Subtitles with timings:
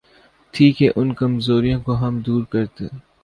[0.53, 2.85] تھی کہ ان کمزوریوں کو ہم دور کرتے۔